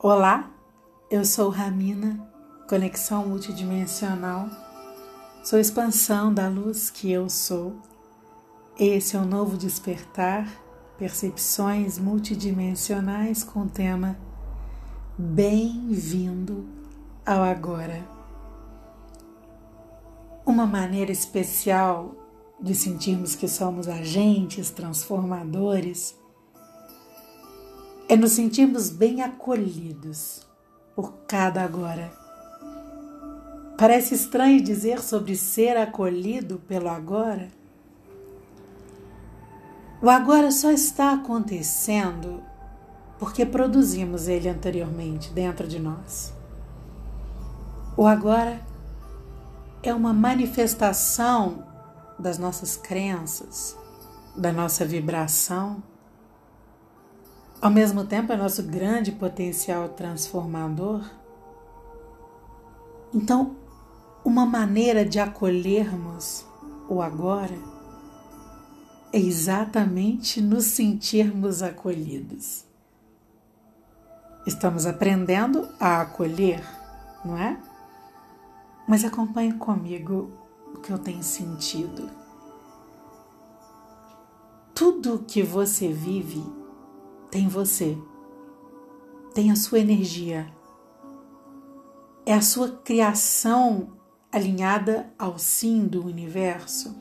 [0.00, 0.48] Olá,
[1.10, 2.24] eu sou Ramina,
[2.68, 4.48] conexão multidimensional.
[5.42, 7.74] Sou expansão da luz que eu sou.
[8.78, 10.48] Esse é o novo despertar,
[10.96, 14.16] percepções multidimensionais com o tema
[15.18, 16.64] Bem-vindo
[17.26, 18.06] ao agora.
[20.46, 22.14] Uma maneira especial
[22.60, 26.16] de sentirmos que somos agentes transformadores
[28.08, 30.46] é nos sentirmos bem acolhidos
[30.96, 32.10] por cada agora.
[33.76, 37.48] Parece estranho dizer sobre ser acolhido pelo agora.
[40.00, 42.42] O agora só está acontecendo
[43.18, 46.32] porque produzimos ele anteriormente dentro de nós.
[47.96, 48.60] O agora
[49.82, 51.62] é uma manifestação
[52.18, 53.76] das nossas crenças,
[54.36, 55.82] da nossa vibração
[57.60, 61.02] ao mesmo tempo é nosso grande potencial transformador.
[63.12, 63.56] Então,
[64.24, 66.44] uma maneira de acolhermos
[66.88, 67.58] o agora
[69.12, 72.64] é exatamente nos sentirmos acolhidos.
[74.46, 76.62] Estamos aprendendo a acolher,
[77.24, 77.58] não é?
[78.86, 80.30] Mas acompanhe comigo
[80.74, 82.08] o que eu tenho sentido.
[84.74, 86.57] Tudo que você vive
[87.30, 87.96] tem você,
[89.34, 90.50] tem a sua energia.
[92.24, 93.92] É a sua criação
[94.32, 96.94] alinhada ao sim do universo.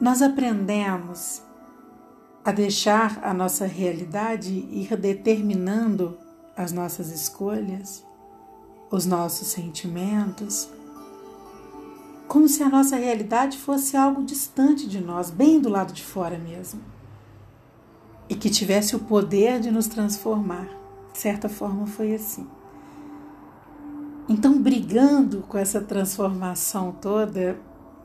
[0.00, 1.42] Nós aprendemos
[2.44, 6.16] a deixar a nossa realidade ir determinando
[6.56, 8.04] as nossas escolhas,
[8.90, 10.68] os nossos sentimentos,
[12.26, 16.38] como se a nossa realidade fosse algo distante de nós, bem do lado de fora
[16.38, 16.97] mesmo
[18.28, 20.68] e que tivesse o poder de nos transformar.
[21.12, 22.46] De certa forma, foi assim.
[24.28, 27.58] Então, brigando com essa transformação toda,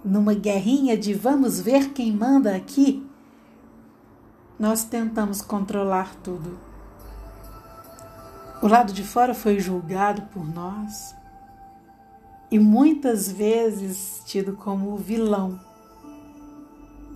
[0.03, 3.05] numa guerrinha de vamos ver quem manda aqui,
[4.57, 6.57] nós tentamos controlar tudo.
[8.61, 11.13] O lado de fora foi julgado por nós
[12.49, 15.59] e muitas vezes tido como vilão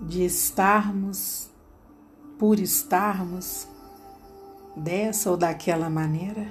[0.01, 1.49] de estarmos
[2.37, 3.67] por estarmos
[4.75, 6.47] dessa ou daquela maneira,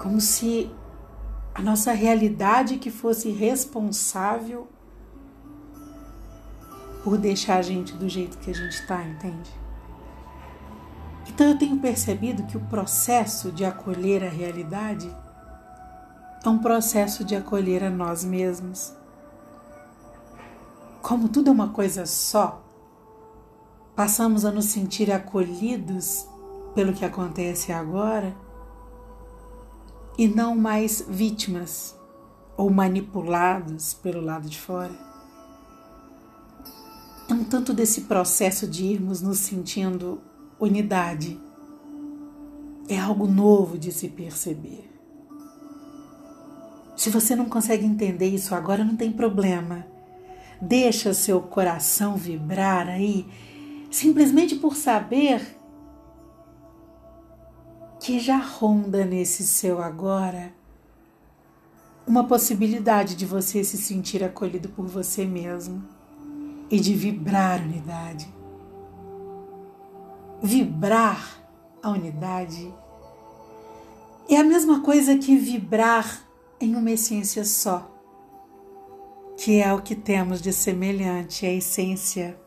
[0.00, 0.70] como se
[1.54, 4.68] a nossa realidade que fosse responsável
[7.02, 9.50] por deixar a gente do jeito que a gente está, entende?
[11.28, 15.10] Então eu tenho percebido que o processo de acolher a realidade
[16.44, 18.94] é um processo de acolher a nós mesmos.
[21.02, 22.62] Como tudo é uma coisa só,
[24.00, 26.26] passamos a nos sentir acolhidos
[26.74, 28.34] pelo que acontece agora
[30.16, 31.94] e não mais vítimas
[32.56, 34.94] ou manipulados pelo lado de fora.
[37.28, 40.22] É um tanto desse processo de irmos nos sentindo
[40.58, 41.38] unidade.
[42.88, 44.90] É algo novo de se perceber.
[46.96, 49.84] Se você não consegue entender isso agora, não tem problema.
[50.58, 53.26] Deixa seu coração vibrar aí
[53.90, 55.58] simplesmente por saber
[57.98, 60.54] que já ronda nesse seu agora
[62.06, 65.84] uma possibilidade de você se sentir acolhido por você mesmo
[66.70, 68.32] e de vibrar unidade.
[70.42, 71.44] Vibrar
[71.82, 72.72] a unidade
[74.28, 76.24] é a mesma coisa que vibrar
[76.60, 77.90] em uma essência só,
[79.36, 82.38] que é o que temos de semelhante à essência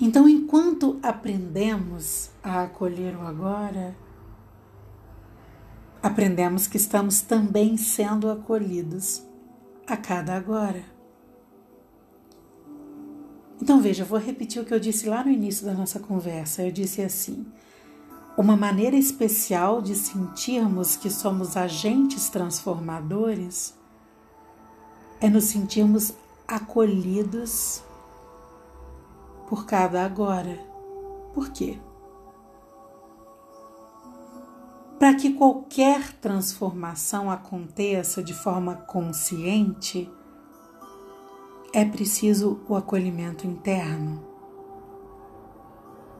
[0.00, 3.94] então, enquanto aprendemos a acolher o agora,
[6.02, 9.22] aprendemos que estamos também sendo acolhidos
[9.86, 10.82] a cada agora.
[13.60, 16.62] Então veja, vou repetir o que eu disse lá no início da nossa conversa.
[16.62, 17.44] Eu disse assim:
[18.36, 23.74] uma maneira especial de sentirmos que somos agentes transformadores
[25.20, 26.14] é nos sentirmos
[26.48, 27.82] acolhidos
[29.50, 30.64] por cada agora.
[31.34, 31.76] Por quê?
[34.96, 40.08] Para que qualquer transformação aconteça de forma consciente,
[41.72, 44.24] é preciso o acolhimento interno.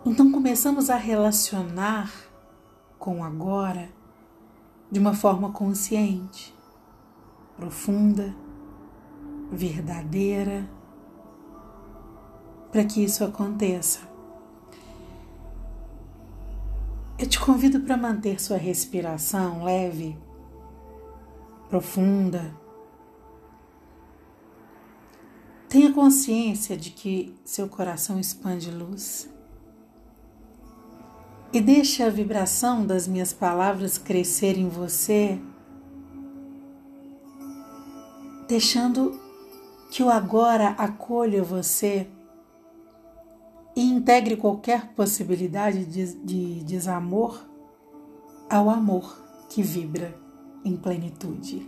[0.05, 2.13] Então começamos a relacionar
[2.99, 3.91] com o agora
[4.91, 6.53] de uma forma consciente,
[7.57, 8.35] profunda,
[9.53, 10.69] verdadeira
[12.71, 14.11] para que isso aconteça.
[17.41, 20.17] convido para manter sua respiração leve,
[21.69, 22.55] profunda.
[25.69, 29.29] Tenha consciência de que seu coração expande luz.
[31.53, 35.41] E deixe a vibração das minhas palavras crescer em você,
[38.47, 39.21] deixando
[39.91, 42.09] que o agora acolha você
[43.75, 47.41] e integre qualquer possibilidade de, de desamor
[48.49, 49.17] ao amor
[49.49, 50.17] que vibra
[50.65, 51.67] em plenitude.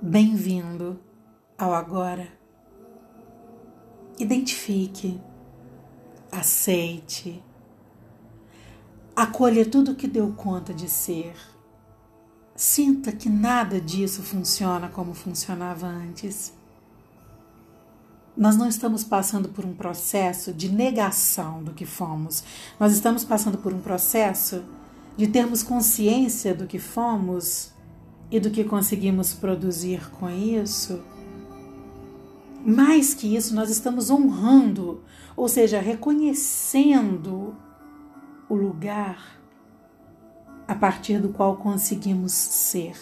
[0.00, 0.98] Bem-vindo
[1.56, 2.26] ao agora.
[4.18, 5.20] Identifique,
[6.30, 7.42] aceite,
[9.14, 11.34] acolha tudo que deu conta de ser.
[12.54, 16.52] Sinta que nada disso funciona como funcionava antes
[18.42, 22.42] nós não estamos passando por um processo de negação do que fomos,
[22.78, 24.64] nós estamos passando por um processo
[25.16, 27.70] de termos consciência do que fomos
[28.32, 31.00] e do que conseguimos produzir com isso.
[32.66, 35.04] Mais que isso, nós estamos honrando,
[35.36, 37.54] ou seja, reconhecendo
[38.48, 39.40] o lugar
[40.66, 42.96] a partir do qual conseguimos ser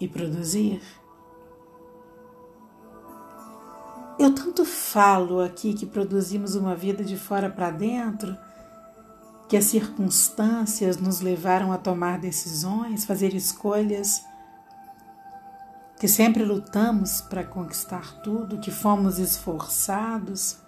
[0.00, 0.80] e produzir.
[4.26, 8.36] Eu tanto falo aqui que produzimos uma vida de fora para dentro,
[9.48, 14.26] que as circunstâncias nos levaram a tomar decisões, fazer escolhas,
[16.00, 20.58] que sempre lutamos para conquistar tudo, que fomos esforçados,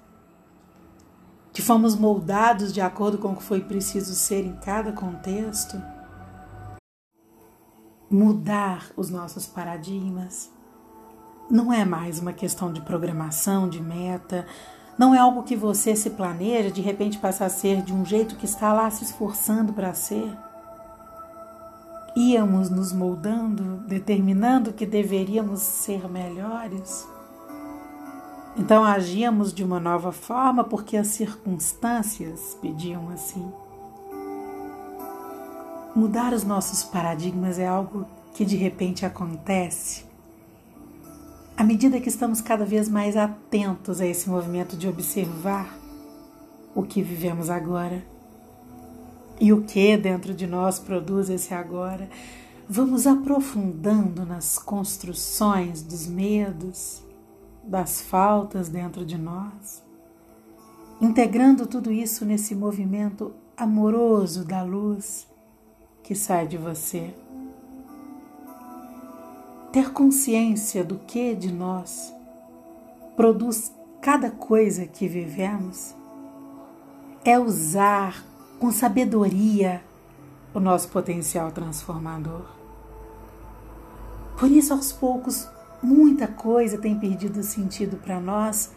[1.53, 5.83] que fomos moldados de acordo com o que foi preciso ser em cada contexto.
[8.09, 10.49] Mudar os nossos paradigmas
[11.51, 14.47] não é mais uma questão de programação, de meta,
[14.99, 18.37] não é algo que você se planeja de repente passar a ser de um jeito
[18.37, 20.31] que está lá se esforçando para ser.
[22.17, 27.07] Íamos nos moldando, determinando que deveríamos ser melhores.
[28.57, 33.53] Então agíamos de uma nova forma porque as circunstâncias pediam assim.
[35.95, 38.05] Mudar os nossos paradigmas é algo
[38.35, 40.08] que de repente acontece
[41.59, 45.77] à medida que estamos cada vez mais atentos a esse movimento de observar
[46.73, 48.07] o que vivemos agora
[49.41, 52.09] e o que dentro de nós produz esse agora,
[52.69, 57.03] vamos aprofundando nas construções dos medos,
[57.65, 59.83] das faltas dentro de nós,
[61.01, 65.27] integrando tudo isso nesse movimento amoroso da luz
[66.05, 67.13] que sai de você
[69.73, 72.15] ter consciência do que de nós
[73.17, 75.95] produz cada coisa que vivemos
[77.25, 78.25] é usar
[78.59, 79.83] com sabedoria
[80.55, 82.47] o nosso potencial transformador.
[84.39, 85.49] Por isso, aos poucos,
[85.83, 88.73] muita coisa tem perdido sentido para nós,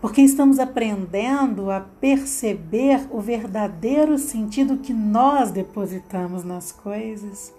[0.00, 7.52] porque estamos aprendendo a perceber o verdadeiro sentido que nós depositamos nas coisas.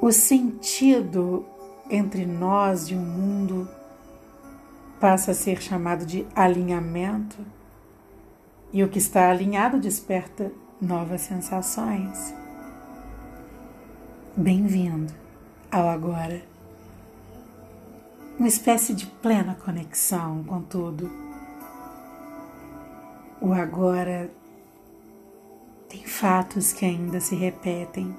[0.00, 1.44] O sentido
[1.90, 3.68] entre nós e o mundo
[5.00, 7.44] passa a ser chamado de alinhamento,
[8.72, 12.32] e o que está alinhado desperta novas sensações.
[14.36, 15.12] Bem-vindo
[15.68, 16.42] ao agora.
[18.38, 21.10] Uma espécie de plena conexão com tudo.
[23.40, 24.30] O agora
[25.88, 28.14] tem fatos que ainda se repetem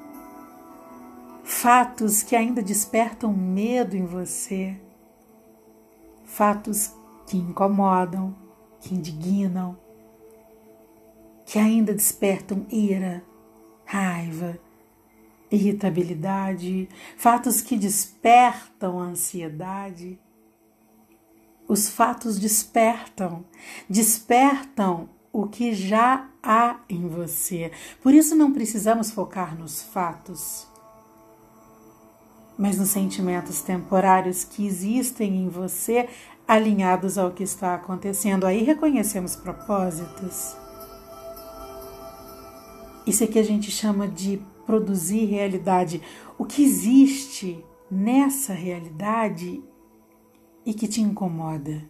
[1.50, 4.79] fatos que ainda despertam medo em você,
[6.24, 6.94] fatos
[7.25, 8.36] que incomodam,
[8.79, 9.75] que indignam,
[11.48, 13.24] que ainda despertam ira,
[13.84, 14.60] raiva,
[15.50, 16.88] irritabilidade,
[17.18, 20.20] fatos que despertam ansiedade.
[21.68, 23.44] Os fatos despertam,
[23.89, 27.72] despertam o que já há em você.
[28.03, 30.70] Por isso não precisamos focar nos fatos
[32.60, 36.10] mas nos sentimentos temporários que existem em você
[36.46, 38.46] alinhados ao que está acontecendo.
[38.46, 40.58] Aí reconhecemos propósitos.
[43.08, 46.01] Isso é que a gente chama de produzir realidade.
[46.38, 49.63] O que existe nessa realidade
[50.66, 51.82] e que te incomoda?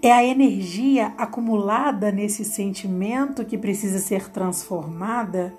[0.00, 5.54] É a energia acumulada nesse sentimento que precisa ser transformada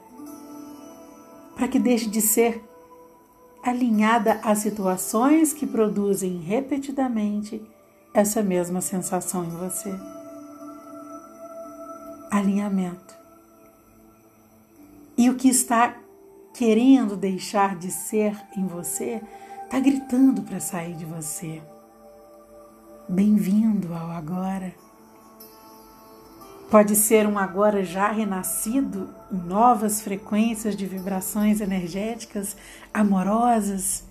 [1.55, 2.72] para que deixe de ser
[3.63, 7.61] alinhada a situações que produzem repetidamente
[8.13, 9.93] essa mesma sensação em você.
[12.29, 13.15] Alinhamento.
[15.17, 15.95] E o que está
[16.53, 19.21] querendo deixar de ser em você
[19.63, 21.61] está gritando para sair de você.
[23.07, 24.73] Bem-vindo ao agora.
[26.69, 32.55] Pode ser um agora já renascido novas frequências de vibrações energéticas
[32.93, 34.03] amorosas,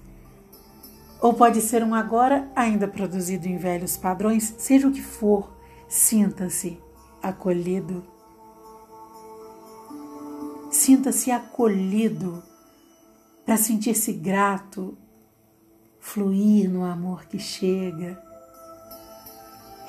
[1.21, 5.57] ou pode ser um agora ainda produzido em velhos padrões, seja o que for,
[5.89, 6.81] sinta-se
[7.23, 8.05] acolhido.
[10.71, 12.43] Sinta-se acolhido
[13.47, 14.99] para sentir-se grato,
[16.01, 18.32] fluir no amor que chega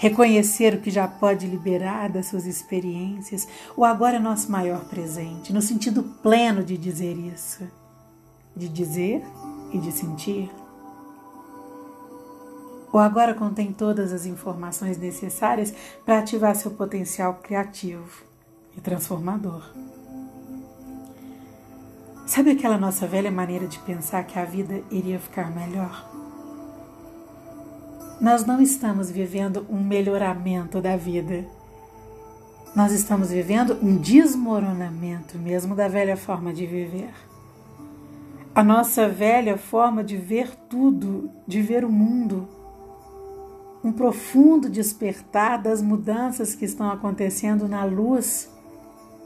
[0.03, 3.47] reconhecer o que já pode liberar das suas experiências.
[3.73, 7.65] O agora é nosso maior presente, no sentido pleno de dizer isso,
[8.53, 9.23] de dizer
[9.71, 10.51] e de sentir.
[12.91, 15.73] O agora contém todas as informações necessárias
[16.05, 18.25] para ativar seu potencial criativo
[18.75, 19.63] e transformador.
[22.27, 26.12] Sabe aquela nossa velha maneira de pensar que a vida iria ficar melhor?
[28.23, 31.43] Nós não estamos vivendo um melhoramento da vida.
[32.73, 37.13] Nós estamos vivendo um desmoronamento mesmo da velha forma de viver.
[38.55, 42.47] A nossa velha forma de ver tudo, de ver o mundo.
[43.83, 48.49] Um profundo despertar das mudanças que estão acontecendo na luz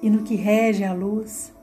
[0.02, 1.54] e no que rege a luz.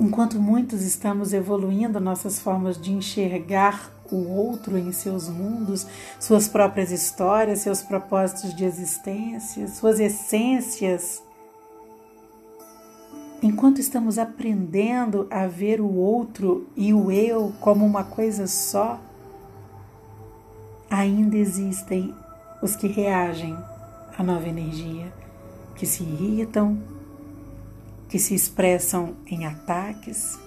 [0.00, 5.86] Enquanto muitos estamos evoluindo nossas formas de enxergar o outro em seus mundos,
[6.18, 11.22] suas próprias histórias, seus propósitos de existência, suas essências.
[13.42, 19.00] Enquanto estamos aprendendo a ver o outro e o eu como uma coisa só,
[20.90, 22.14] ainda existem
[22.60, 23.56] os que reagem
[24.16, 25.12] à nova energia,
[25.76, 26.78] que se irritam,
[28.08, 30.38] que se expressam em ataques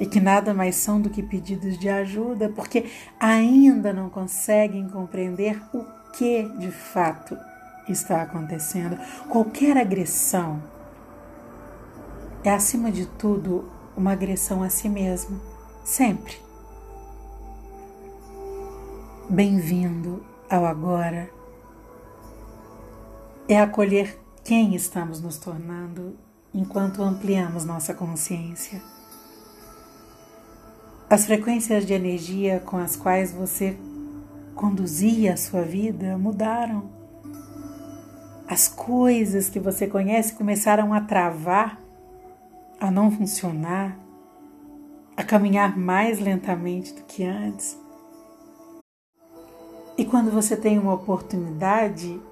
[0.00, 2.90] e que nada mais são do que pedidos de ajuda, porque
[3.20, 7.36] ainda não conseguem compreender o que de fato
[7.86, 8.98] está acontecendo.
[9.28, 10.62] Qualquer agressão
[12.42, 15.38] é, acima de tudo, uma agressão a si mesmo,
[15.84, 16.38] sempre.
[19.28, 21.28] Bem-vindo ao agora.
[23.46, 26.16] É acolher quem estamos nos tornando
[26.54, 28.80] enquanto ampliamos nossa consciência.
[31.10, 33.76] As frequências de energia com as quais você
[34.54, 36.88] conduzia a sua vida mudaram.
[38.46, 41.80] As coisas que você conhece começaram a travar,
[42.78, 43.98] a não funcionar,
[45.16, 47.76] a caminhar mais lentamente do que antes.
[49.98, 52.22] E quando você tem uma oportunidade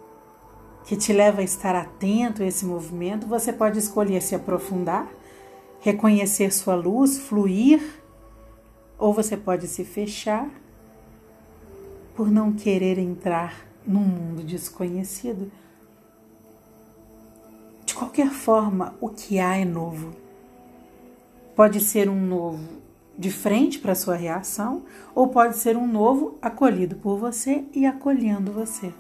[0.85, 5.09] que te leva a estar atento a esse movimento, você pode escolher se aprofundar,
[5.81, 7.98] reconhecer sua luz, fluir
[8.99, 10.51] ou você pode se fechar
[12.17, 15.53] por não querer entrar num mundo desconhecido.
[17.87, 20.11] De qualquer forma, o que há é novo.
[21.55, 22.79] Pode ser um novo
[23.17, 28.53] de frente para sua reação, ou pode ser um novo acolhido por você e acolhendo
[28.53, 28.95] você.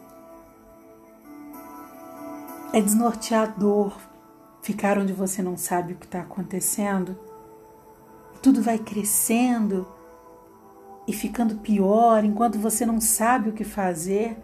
[2.73, 3.97] É desnorteador
[4.61, 7.17] ficar onde você não sabe o que está acontecendo
[8.42, 9.87] tudo vai crescendo
[11.07, 14.37] e ficando pior enquanto você não sabe o que fazer,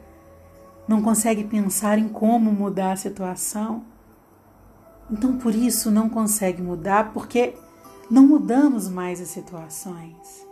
[0.89, 3.85] não consegue pensar em como mudar a situação.
[5.11, 7.55] Então, por isso, não consegue mudar, porque
[8.11, 10.47] não mudamos mais as situações.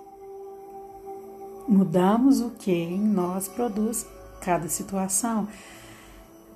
[1.67, 4.07] Mudamos o que em nós produz
[4.41, 5.49] cada situação.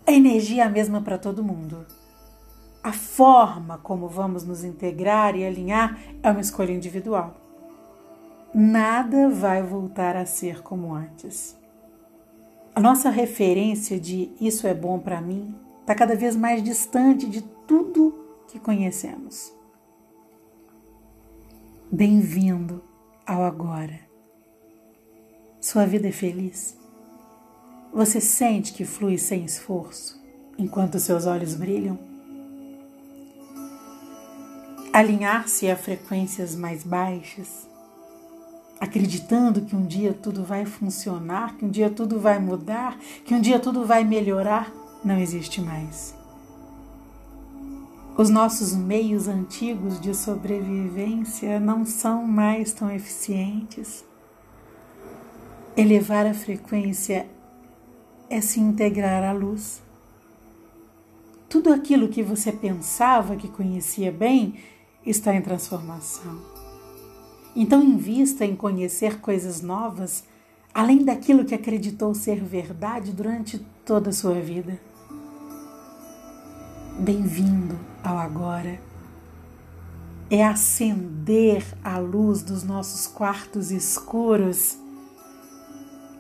[0.07, 1.87] A energia é a mesma para todo mundo.
[2.87, 7.35] A forma como vamos nos integrar e alinhar é uma escolha individual.
[8.55, 11.57] Nada vai voltar a ser como antes.
[12.77, 17.43] A nossa referência de isso é bom para mim está cada vez mais distante de
[17.43, 18.15] tudo
[18.47, 19.53] que conhecemos.
[21.91, 22.81] Bem-vindo
[23.27, 23.99] ao agora.
[25.61, 26.79] Sua vida é feliz?
[27.93, 30.25] Você sente que flui sem esforço
[30.57, 32.16] enquanto seus olhos brilham?
[34.97, 37.69] Alinhar-se a frequências mais baixas,
[38.81, 43.41] acreditando que um dia tudo vai funcionar, que um dia tudo vai mudar, que um
[43.43, 44.73] dia tudo vai melhorar,
[45.05, 46.15] não existe mais.
[48.17, 54.03] Os nossos meios antigos de sobrevivência não são mais tão eficientes.
[55.77, 57.29] Elevar a frequência
[58.31, 59.83] é se integrar à luz.
[61.51, 64.55] Tudo aquilo que você pensava que conhecia bem
[65.07, 66.41] está em transformação.
[67.55, 70.25] Então, invista em conhecer coisas novas,
[70.75, 74.79] além daquilo que acreditou ser verdade durante toda a sua vida.
[76.99, 78.81] Bem-vindo ao agora.
[80.29, 84.77] É acender a luz dos nossos quartos escuros.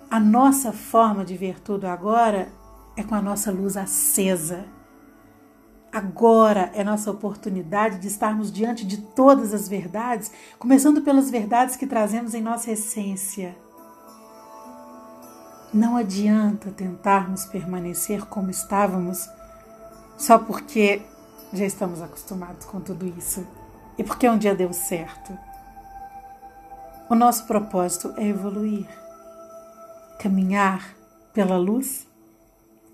[0.08, 2.48] A nossa forma de ver tudo agora
[2.96, 4.75] é com a nossa luz acesa
[5.92, 11.86] Agora é nossa oportunidade de estarmos diante de todas as verdades, começando pelas verdades que
[11.86, 13.56] trazemos em nossa essência.
[15.72, 19.28] Não adianta tentarmos permanecer como estávamos
[20.16, 21.02] só porque
[21.52, 23.46] já estamos acostumados com tudo isso
[23.98, 25.36] e porque um dia deu certo.
[27.08, 28.88] O nosso propósito é evoluir,
[30.18, 30.94] caminhar
[31.32, 32.06] pela luz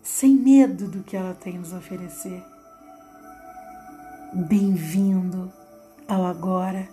[0.03, 2.52] sem medo do que ela tem nos oferecer.
[4.35, 5.53] Bem-vindo
[6.09, 6.89] ao agora.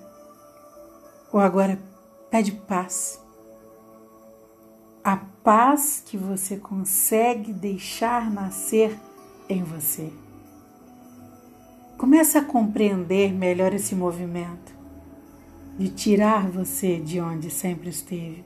[1.32, 1.80] O agora
[2.30, 3.18] pede paz.
[5.02, 9.00] A paz que você consegue deixar nascer
[9.48, 10.12] em você.
[11.98, 14.76] Comece a compreender melhor esse movimento
[15.78, 18.44] de tirar você de onde sempre esteve,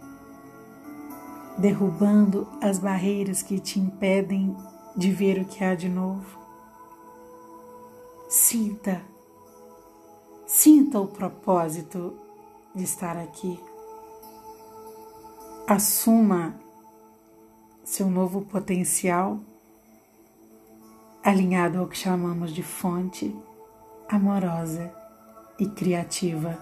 [1.58, 4.56] derrubando as barreiras que te impedem
[4.96, 6.43] de ver o que há de novo
[8.36, 9.00] Sinta,
[10.48, 12.20] sinta o propósito
[12.74, 13.63] de estar aqui.
[15.68, 16.56] Assuma
[17.84, 19.40] seu novo potencial
[21.24, 23.40] alinhado ao que chamamos de fonte
[24.10, 24.92] amorosa
[25.60, 26.58] e criativa.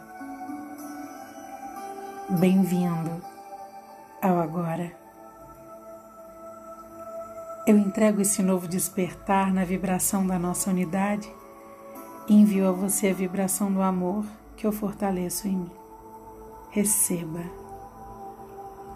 [2.32, 3.24] Bem-vindo
[4.22, 4.92] ao agora.
[7.66, 11.34] Eu entrego esse novo despertar na vibração da nossa unidade
[12.27, 15.72] envio a você a vibração do amor que eu fortaleço em mim.
[16.70, 17.61] Receba.